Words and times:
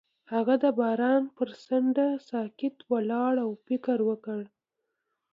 هغه 0.33 0.55
د 0.63 0.65
باران 0.79 1.23
پر 1.37 1.49
څنډه 1.65 2.07
ساکت 2.29 2.75
ولاړ 2.91 3.33
او 3.45 3.51
فکر 3.67 3.97
وکړ. 4.09 4.41